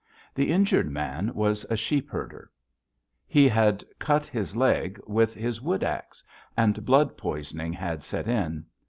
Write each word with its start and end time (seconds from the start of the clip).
The 0.33 0.51
injured 0.51 0.89
man 0.89 1.31
was 1.35 1.63
a 1.69 1.77
sheep 1.77 2.09
herder. 2.09 2.49
He 3.27 3.47
had 3.47 3.83
cut 3.99 4.25
his 4.25 4.55
leg 4.55 4.99
with 5.05 5.35
his 5.35 5.61
wood 5.61 5.83
axe, 5.83 6.23
and 6.57 6.83
blood 6.83 7.15
poisoning 7.17 7.71
had 7.73 8.01
set 8.01 8.27
in. 8.27 8.65